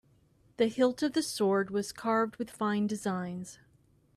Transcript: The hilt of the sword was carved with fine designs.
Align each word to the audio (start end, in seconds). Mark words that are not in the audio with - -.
The 0.57 0.65
hilt 0.67 1.03
of 1.03 1.13
the 1.13 1.21
sword 1.21 1.69
was 1.69 1.91
carved 1.91 2.37
with 2.37 2.49
fine 2.49 2.87
designs. 2.87 3.59